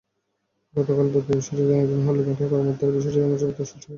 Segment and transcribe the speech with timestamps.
[0.75, 3.89] গতকাল বুধবার বিষয়টি জানাজানি হলে ব্যাংকের কর্মকর্তারা বিষয়টি ধামাচাপা দেওয়ার চেষ্টা করেন।